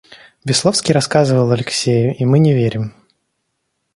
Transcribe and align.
Весловский 0.45 0.93
рассказывал 0.95 1.51
Алексею, 1.51 2.15
и 2.17 2.25
мы 2.25 2.39
не 2.39 2.53
верим. 2.55 2.95